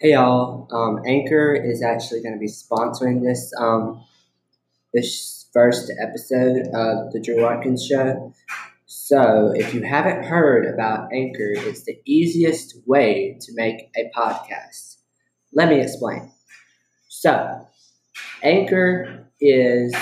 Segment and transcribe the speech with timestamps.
[0.00, 4.04] Hey y'all, um, Anchor is actually going to be sponsoring this um,
[4.94, 8.32] this first episode of the Drew Watkins Show.
[8.86, 14.98] So, if you haven't heard about Anchor, it's the easiest way to make a podcast.
[15.52, 16.30] Let me explain.
[17.08, 17.66] So,
[18.40, 19.92] Anchor is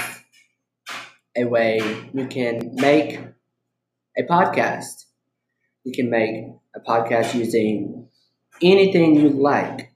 [1.35, 1.81] a way
[2.13, 3.19] you can make
[4.19, 5.07] a podcast.
[5.85, 8.05] You can make a podcast using
[8.62, 9.93] anything you like.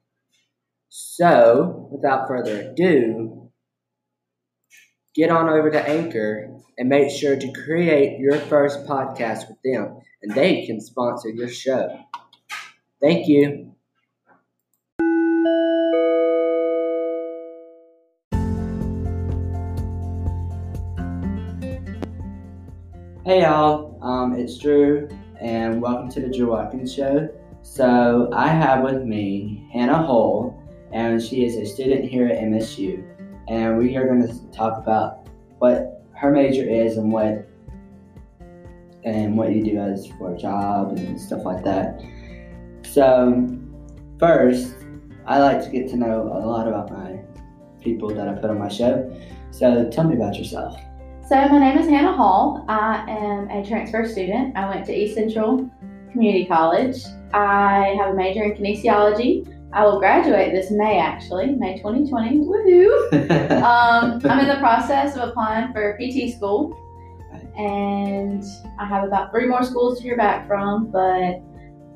[0.89, 3.51] So, without further ado,
[5.15, 10.01] get on over to Anchor and make sure to create your first podcast with them,
[10.23, 11.89] and they can sponsor your show.
[13.01, 13.67] Thank you.
[23.25, 25.09] Hey y'all, um, it's Drew,
[25.41, 27.29] and welcome to the Drew Watkins Show.
[27.63, 30.61] So I have with me Hannah Hull,
[30.93, 33.05] and she is a student here at MSU,
[33.49, 37.47] and we are going to talk about what her major is and what
[39.05, 42.03] and what you do as for a job and stuff like that.
[42.83, 43.49] So
[44.19, 44.75] first,
[45.27, 47.21] I like to get to know a lot about my
[47.81, 49.11] people that I put on my show.
[49.51, 50.79] So tell me about yourself.
[51.29, 52.65] So my name is Hannah Hull.
[52.69, 54.57] I am a transfer student.
[54.57, 55.71] I went to East Central
[56.13, 57.03] Community College.
[57.33, 59.47] I have a major in kinesiology.
[59.73, 62.39] I will graduate this May, actually, May 2020.
[62.41, 63.13] Woohoo!
[63.63, 66.77] um, I'm in the process of applying for PT school,
[67.57, 68.43] and
[68.81, 71.41] I have about three more schools to hear back from, but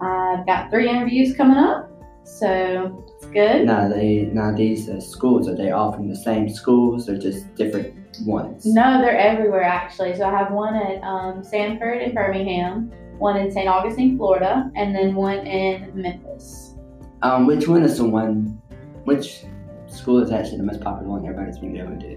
[0.01, 1.91] I've got three interviews coming up,
[2.25, 3.67] so it's good.
[3.67, 7.53] now they now these uh, schools are they all from the same schools or just
[7.55, 8.67] different ones?
[8.67, 10.15] No, they're everywhere actually.
[10.17, 13.69] So I have one at um, Samford in Birmingham, one in St.
[13.69, 16.75] Augustine, Florida, and then one in Memphis.
[17.23, 18.61] Um, which one is the one?
[19.05, 19.45] Which
[19.87, 22.17] school is actually the most popular one everybody's been going to?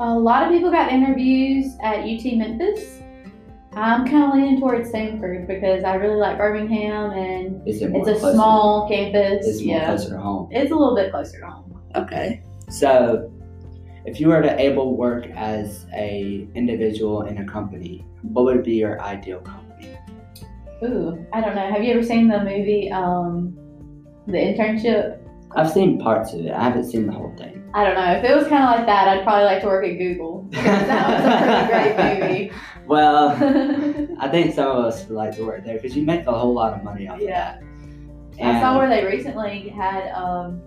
[0.00, 2.98] A lot of people got interviews at UT Memphis.
[3.74, 8.08] I'm kind of leaning towards Samford because I really like Birmingham and Is it it's
[8.08, 9.46] a closer- small campus.
[9.46, 10.48] It's more yeah, closer to home.
[10.50, 11.80] it's a little bit closer to home.
[11.94, 12.42] Okay.
[12.68, 13.32] So,
[14.04, 18.74] if you were to able work as a individual in a company, what would be
[18.74, 19.61] your ideal company?
[20.84, 21.70] Ooh, I don't know.
[21.70, 23.56] Have you ever seen the movie um,
[24.26, 25.18] The Internship?
[25.54, 26.52] I've seen parts of it.
[26.52, 27.62] I haven't seen the whole thing.
[27.74, 28.12] I don't know.
[28.12, 30.48] If it was kind of like that, I'd probably like to work at Google.
[30.52, 32.52] That was a pretty great movie.
[32.84, 33.28] Well.
[34.18, 36.52] I think some of us would like to work there because you make a whole
[36.52, 37.58] lot of money off yeah.
[37.58, 37.64] of
[38.38, 38.56] that.
[38.56, 40.60] I saw where they recently had um,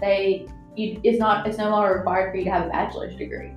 [0.00, 3.52] they you, it's not it's no longer required for you to have a bachelor's degree.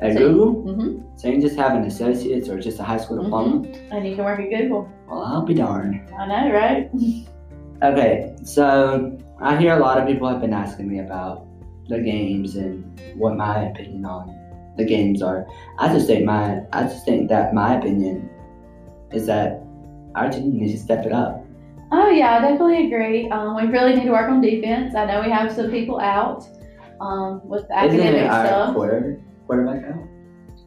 [0.00, 0.62] At So- Google?
[0.74, 0.98] Mm-hmm.
[1.16, 3.66] So you can just have an associate's or just a high school diploma?
[3.92, 4.88] And you can work at Google.
[5.08, 6.00] Well, I'll be darned.
[6.18, 6.90] I know, right?
[7.82, 11.46] Okay, so I hear a lot of people have been asking me about
[11.88, 14.34] the games and what my opinion on
[14.76, 15.46] the games are.
[15.78, 18.28] I just think my I just think that my opinion
[19.12, 19.62] is that
[20.14, 21.44] our team needs to step it up.
[21.92, 23.28] Oh yeah, I definitely agree.
[23.28, 24.94] Um, we really need to work on defense.
[24.96, 26.44] I know we have some people out
[27.00, 28.74] um, with the Isn't academic it our stuff.
[28.74, 30.08] quarter quarterback out?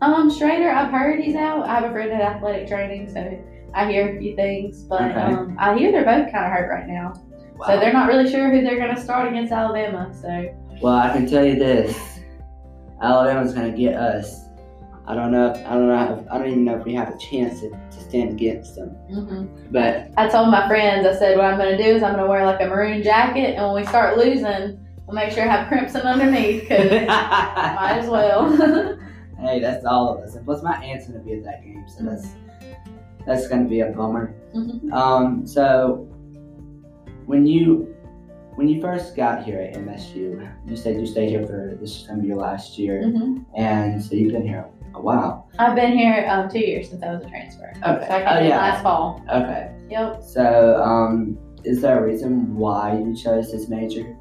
[0.01, 1.67] Um, Shrader, I've heard he's out.
[1.67, 3.43] I have a friend at athletic training, so
[3.73, 4.83] I hear a few things.
[4.83, 5.19] But Okay.
[5.21, 7.13] um, I hear they're both kind of hurt right now,
[7.65, 10.13] so they're not really sure who they're going to start against Alabama.
[10.13, 12.19] So Well, I can tell you this:
[13.01, 14.45] Alabama's gonna get us.
[15.07, 15.51] I don't know.
[15.53, 16.19] I don't know.
[16.19, 18.95] If, I don't even know if we have a chance to, to stand against them.
[19.09, 19.71] mhm.
[19.71, 22.25] But I told my friends, I said, what I'm going to do is I'm going
[22.25, 25.47] to wear like a maroon jacket, and when we start losing, I'll make sure I
[25.55, 28.49] have crimson underneath because might as well.
[29.39, 30.35] hey, that's all of us.
[30.35, 32.27] And plus, my aunt's gonna be at that game, so that's
[33.25, 34.33] that's gonna be a bummer.
[34.53, 34.91] Mhm.
[34.91, 36.07] Um, so
[37.25, 37.93] when you
[38.55, 42.07] when you first got here at MSU, you said you stayed here for this is
[42.07, 43.45] gonna your last year, Mhm.
[43.55, 45.47] and so you've been here a while.
[45.57, 47.71] I've been here um, two years since I was a transfer.
[47.85, 48.07] Okay.
[48.07, 48.57] So I came Oh yeah.
[48.57, 49.21] last fall.
[49.31, 49.71] Okay.
[49.89, 50.21] Yep.
[50.23, 54.17] So um, is there a reason why you chose this major?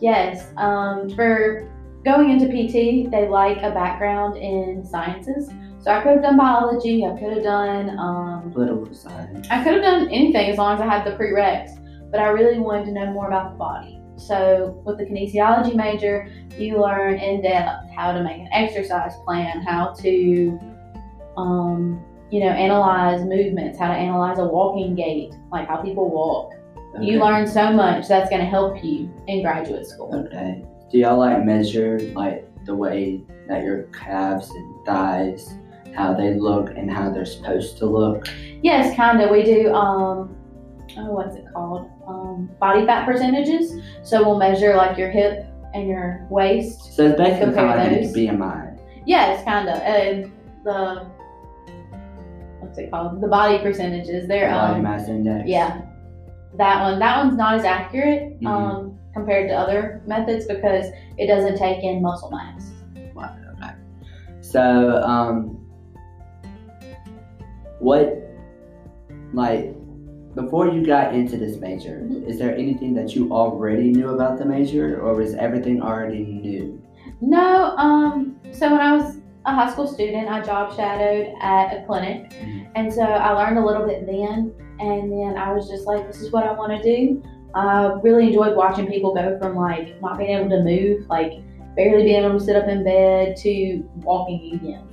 [0.00, 0.52] Yes.
[0.56, 1.70] Um, for
[2.04, 5.50] going into PT, they like a background in sciences.
[5.80, 7.04] So I could have done biology.
[7.04, 7.98] I could have done.
[7.98, 9.46] Um, Political science.
[9.50, 11.78] I could have done anything as long as I had the prereqs.
[12.10, 14.00] But I really wanted to know more about the body.
[14.16, 19.62] So with the kinesiology major, you learn in depth how to make an exercise plan,
[19.62, 20.58] how to,
[21.36, 26.52] um, you know, analyze movements, how to analyze a walking gait, like how people walk.
[27.00, 30.14] You learn so much that's going to help you in graduate school.
[30.26, 30.64] Okay.
[30.90, 35.54] Do y'all like measure like the way that your calves and thighs,
[35.94, 38.28] how they look and how they're supposed to look?
[38.62, 39.30] Yes, kind of.
[39.30, 39.72] We do.
[39.74, 40.36] Um,
[40.96, 41.90] oh, what's it called?
[42.06, 43.74] Um, body fat percentages.
[44.02, 46.94] So we'll measure like your hip and your waist.
[46.94, 48.78] So it's basically kind of like BMI.
[49.32, 50.32] It's kind of and
[50.64, 51.06] the
[52.60, 53.20] what's it called?
[53.20, 54.26] The body percentages.
[54.28, 55.48] They're Body um, mass index.
[55.48, 55.82] yeah,
[56.56, 56.98] that one.
[56.98, 58.46] That one's not as accurate Mhm.
[58.46, 60.86] um, compared to other methods because
[61.18, 62.72] it doesn't take in muscle mass.
[63.14, 63.72] Wow, okay.
[64.40, 65.58] So, um,
[67.78, 68.18] what,
[69.32, 69.74] like,
[70.34, 72.26] before you got into this major, Mhm.
[72.26, 76.80] is there anything that you already knew about the major, or was everything already new?
[77.20, 81.84] No, um, so when I was a high school student, I job shadowed at a
[81.86, 82.66] clinic, Mhm.
[82.74, 86.20] and so I learned a little bit then, and then I was just like, this
[86.20, 87.22] is what I want to do.
[87.54, 91.32] I really enjoyed watching people go from like not being able to move, like
[91.76, 94.88] barely being able to sit up in bed, to walking again.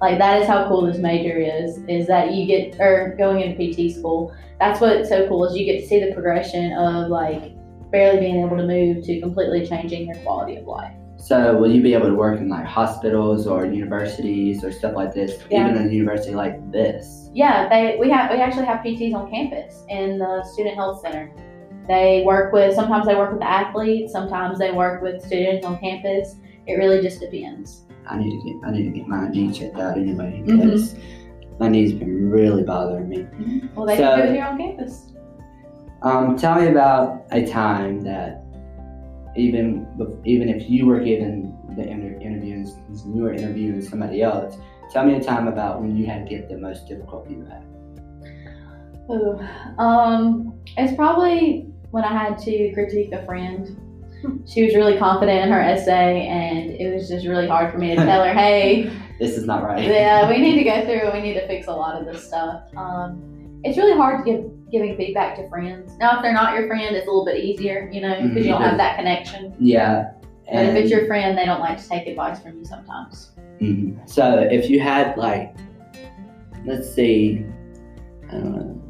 [0.00, 1.78] Like that is how cool this major is.
[1.88, 4.34] Is that you get or going into PT school.
[4.60, 7.52] That's what's so cool is you get to see the progression of like
[7.90, 10.94] barely being able to move to completely changing your quality of life.
[11.16, 15.14] So, will you be able to work in like hospitals or universities or stuff like
[15.14, 15.68] this, Yeah.
[15.70, 17.30] even in a university like this?
[17.32, 21.30] Yeah, they we have we actually have PTs on campus in the student health center.
[21.88, 26.36] They work with sometimes they work with athletes, sometimes they work with students on campus.
[26.66, 27.82] It really just depends.
[28.06, 30.60] I need to get I need to get my knee checked out anyway Mhm.
[30.60, 30.94] because
[31.58, 33.26] my knee's been really bothering me.
[33.74, 35.12] Well, they So- can do it here on campus.
[36.02, 38.43] Um, tell me about a time that
[39.36, 39.86] even
[40.24, 44.56] even if you were given the inter- interview and you were interviewing somebody else,
[44.90, 47.64] tell me a time about when you had to get the most difficult you had.
[49.10, 49.38] Ooh.
[49.78, 53.80] Um, it's probably when I had to critique a friend.
[54.46, 57.90] She was really confident in her essay, and it was just really hard for me
[57.90, 59.84] to tell her, "Hey, This is not right.
[59.84, 61.12] yeah, we need to go through.
[61.12, 62.62] We need to fix a lot of this stuff.
[62.74, 63.33] Um,
[63.64, 65.96] it's really hard to give giving feedback to friends.
[65.98, 68.52] Now, if they're not your friend, it's a little bit easier, you know, because you
[68.52, 69.54] don't have that connection.
[69.58, 70.10] Yeah.
[70.52, 73.30] But if it's your friend, they don't like to take advice from you sometimes.
[73.60, 74.08] Mhm.
[74.08, 75.56] So if you had like,
[76.66, 77.46] let's see,
[78.28, 78.80] I don't know.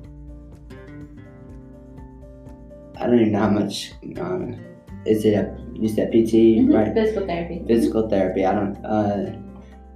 [2.96, 3.92] I don't even know how much.
[4.18, 4.56] Um,
[5.04, 6.94] is it a you said PT Mhm, right?
[6.94, 7.62] Physical therapy.
[7.66, 8.46] Physical therapy.
[8.46, 8.76] I don't.
[8.84, 9.32] Uh,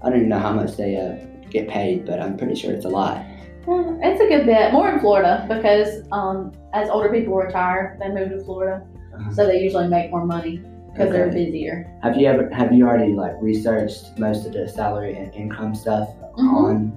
[0.03, 1.17] I don't even know how much they uh,
[1.51, 3.25] get paid, but I'm pretty sure it's a lot.
[3.67, 4.73] Uh, It's a good bit.
[4.73, 8.83] More in Florida because um, as older people retire, they move to Florida,
[9.15, 9.33] Uh-huh.
[9.33, 10.61] so they usually make more money
[10.93, 11.91] because they're busier.
[12.03, 12.49] Have you ever?
[12.51, 16.09] Have you already like researched most of the salary and income stuff
[16.39, 16.55] Mhm.
[16.65, 16.93] on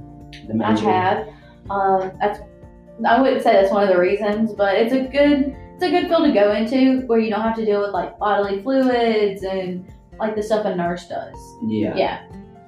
[0.48, 0.88] the major?
[0.90, 1.28] I have.
[1.70, 2.40] Um, that's
[3.06, 6.08] I wouldn't say that's one of the reasons, but it's a good it's a good
[6.08, 9.86] field to go into where you don't have to deal with like bodily fluids and
[10.20, 11.36] like the stuff a nurse does.
[11.66, 11.96] Yeah.
[11.96, 12.20] Yeah.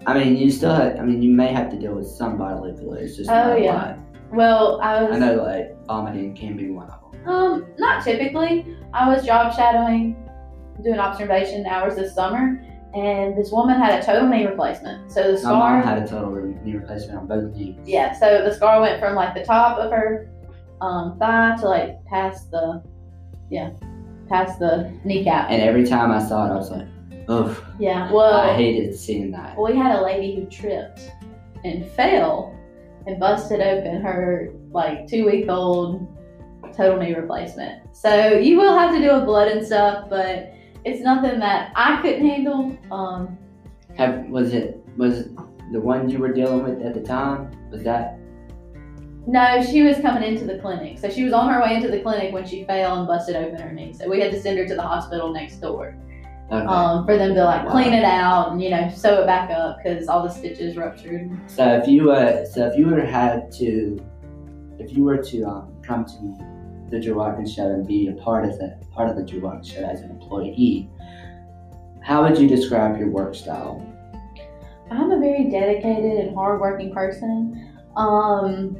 [0.05, 0.73] I mean, you still.
[0.73, 3.57] Have, I mean, you may have to deal with some bodily fluids, just Oh, not
[3.57, 3.73] a yeah.
[3.75, 3.99] lot.
[4.31, 7.27] Well, I was I know like vomiting can be one of them.
[7.29, 8.75] um not typically.
[8.93, 10.15] I was job shadowing,
[10.83, 12.61] doing observation hours this summer,
[12.93, 15.11] and this woman had a total knee replacement.
[15.11, 16.31] So the My mom scar, had a total
[16.63, 17.77] knee replacement on both knees.
[17.85, 18.13] yeah.
[18.13, 20.29] So the scar went from like the top of her
[20.81, 22.83] um, thigh to like past the,
[23.49, 23.69] yeah,
[24.29, 25.49] past the kneecap.
[25.49, 26.87] And every time I saw it, I was like,
[27.27, 28.11] "Ugh." Yeah.
[28.11, 29.57] Well, I hated seeing that.
[29.57, 31.11] we had a lady who tripped
[31.63, 32.57] and fell
[33.07, 36.07] and busted open her like two week old
[36.75, 37.95] total knee replacement.
[37.95, 40.53] So you will have to do with blood and stuff, but
[40.85, 42.77] it's nothing that I couldn't handle.
[42.91, 43.37] Um,
[43.97, 45.29] Have was it was
[45.71, 47.51] the one you were dealing with at the time?
[47.71, 48.19] Was that
[49.25, 50.99] no, she was coming into the clinic.
[50.99, 53.57] So she was on her way into the clinic when she fell and busted open
[53.61, 53.93] her knee.
[53.93, 55.95] So we had to send her to the hospital next door
[56.51, 56.65] okay?
[56.65, 57.71] um, for them to like Wow.
[57.71, 61.29] clean it out and, you know, sew it back up because all the stitches ruptured.
[61.47, 63.99] so if you uh, so if you were had to,
[64.79, 66.53] if you were to um, come to
[66.89, 70.01] the Watkins show and be a part of the part of the Watkins show as
[70.01, 70.89] an employee,
[72.01, 73.81] how would you describe your work style?
[74.91, 77.69] I'm a very dedicated and hardworking person.
[77.95, 78.75] Um,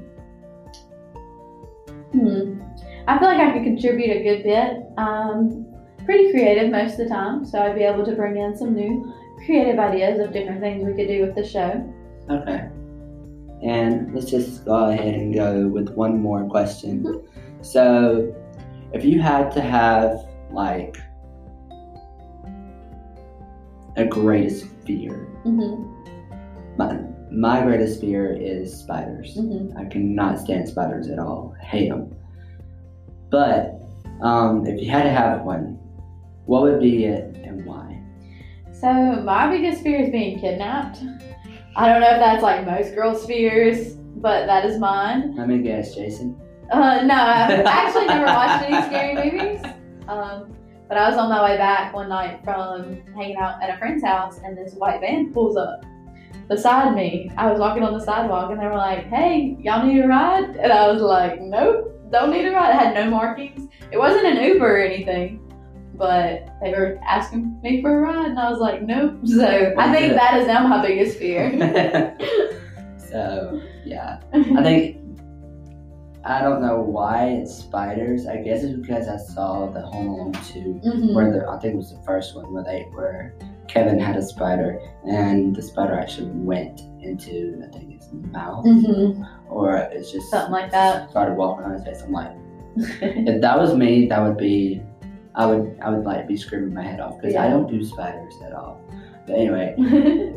[2.12, 2.62] hmm.
[3.08, 4.84] I feel like I could contribute a good bit.
[4.98, 5.66] Um,
[6.06, 9.14] pretty creative most of the time, so I'd be able to bring in some new
[9.46, 11.94] creative ideas of different things we could do with the show.
[12.30, 12.70] Okay.
[13.64, 17.24] And let's just go ahead and go with one more question.
[17.62, 18.36] So,
[18.94, 20.98] if you had to have like
[23.96, 25.90] a greatest fear, hmm
[26.76, 26.98] my,
[27.32, 29.36] my greatest fear is spiders.
[29.36, 31.56] hmm I cannot stand spiders at all.
[31.62, 32.16] Hate them.
[33.30, 33.80] But
[34.22, 35.80] um, if you had to have one,
[36.46, 38.02] what would be it and why?
[38.72, 41.00] So my biggest fear is being kidnapped.
[41.76, 45.36] I don't know if that's like most girls' fears, but that is mine.
[45.36, 46.40] Let me guess, Jason.
[46.72, 49.62] Uh, no, I've actually never watched any scary movies.
[50.08, 50.54] Um,
[50.88, 54.04] but I was on my way back one night from hanging out at a friend's
[54.04, 55.86] house, and this white van pulls up
[56.48, 57.32] beside me.
[57.38, 60.56] I was walking on the sidewalk, and they were like, "Hey, y'all need a ride?"
[60.58, 63.70] And I was like, "Nope, don't need a ride." It had no markings.
[63.92, 65.40] It wasn't an Uber or anything,
[65.96, 69.92] but they were asking me for a ride, and I was like, "Nope." So I
[69.94, 71.52] think that is now my biggest fear.
[72.98, 74.98] so yeah, I think
[76.26, 78.28] I don't know why it's spiders.
[78.28, 81.14] I guess it's because I saw the Home Alone 2 Mhm.
[81.14, 83.34] where the I think it was the first one where they where
[83.68, 89.28] Kevin had a spider and the spider actually went into I think his mouth Mhm.
[89.50, 91.10] or it's just Something like that.
[91.10, 92.02] started walking on his face.
[92.02, 92.32] I'm like,
[92.78, 94.82] if that was me, that would be
[95.36, 97.84] I would I would like to be screaming my head off because I don't do
[97.84, 98.82] spiders at all.
[99.26, 99.76] But anyway,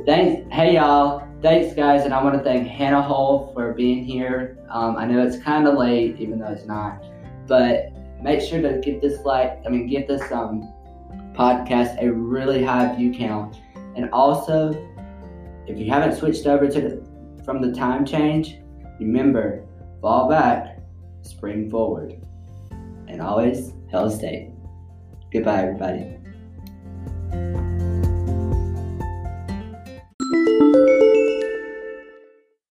[0.07, 1.27] thanks hey y'all.
[1.43, 4.59] Thanks guys and i want to thank hannah hull for being here.
[4.71, 7.05] Um, i know it's kind of late even though it's not
[7.47, 10.63] but make sure to give this like i mean give this um,
[11.35, 13.61] podcast a really high view count.
[13.95, 14.71] And also
[15.67, 18.59] if you haven't switched over to the from the time change
[18.99, 19.65] remember
[20.01, 20.79] fall back
[21.23, 22.21] spring forward
[23.09, 24.51] and always Hail State
[25.33, 26.16] goodbye everybody